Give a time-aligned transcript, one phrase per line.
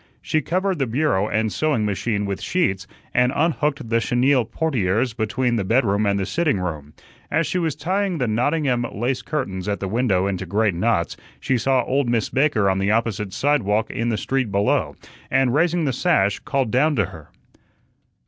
[0.19, 5.57] She covered the bureau and sewing machine with sheets, and unhooked the chenille portieres between
[5.57, 6.93] the bedroom and the sitting room.
[7.29, 11.55] As she was tying the Nottingham lace curtains at the window into great knots, she
[11.55, 14.95] saw old Miss Baker on the opposite sidewalk in the street below,
[15.29, 17.29] and raising the sash called down to her.